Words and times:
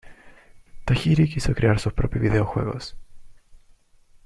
Tajiri 0.87 1.29
quiso 1.29 1.53
crear 1.53 1.77
sus 1.79 1.93
propios 1.93 2.23
videojuegos. 2.23 2.97